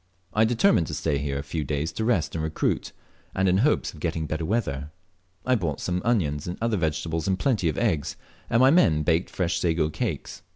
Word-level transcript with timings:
I 0.33 0.45
determined 0.45 0.87
to 0.87 0.95
stay 0.95 1.19
here 1.19 1.37
a 1.37 1.43
few 1.43 1.63
days 1.63 1.91
to 1.91 2.03
rest 2.03 2.33
and 2.33 2.43
recruit, 2.43 2.91
and 3.35 3.47
in 3.47 3.57
hopes 3.59 3.93
of 3.93 3.99
getting 3.99 4.25
better 4.25 4.43
weather. 4.43 4.89
I 5.45 5.53
bought 5.53 5.79
some 5.79 6.01
onions 6.03 6.47
and 6.47 6.57
other 6.59 6.75
vegetables, 6.77 7.27
and 7.27 7.37
plenty 7.37 7.69
of 7.69 7.77
eggs, 7.77 8.15
and 8.49 8.61
my 8.61 8.71
men 8.71 9.03
baked 9.03 9.29
fresh 9.29 9.59
sago 9.59 9.91
cakes. 9.91 10.41